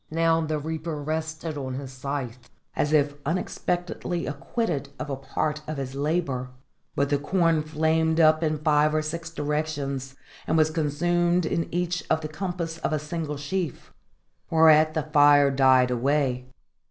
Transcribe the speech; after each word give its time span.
Now 0.09 0.41
the 0.41 0.57
reaper 0.57 0.99
rested 0.99 1.59
on 1.59 1.75
his 1.75 1.91
scythe, 1.93 2.49
as 2.75 2.91
if 2.91 3.13
unexpectedly 3.23 4.25
acquitted 4.25 4.89
of 4.97 5.11
a 5.11 5.15
part 5.15 5.61
of 5.67 5.77
his 5.77 5.93
labour; 5.93 6.49
but 6.95 7.11
the 7.11 7.19
corn 7.19 7.61
flamed 7.61 8.19
up 8.19 8.41
in 8.41 8.53
these 8.53 8.63
five 8.63 8.95
or 8.95 9.03
six 9.03 9.29
directions, 9.29 10.15
and 10.47 10.57
was 10.57 10.71
consumed 10.71 11.45
in 11.45 11.67
each 11.71 11.99
to 12.09 12.17
the 12.19 12.27
compass 12.27 12.79
of 12.79 12.93
a 12.93 12.97
single 12.97 13.37
sheaf: 13.37 13.93
whereat 14.49 14.95
the 14.95 15.03
fire 15.03 15.51
died 15.51 15.91
away. 15.91 16.47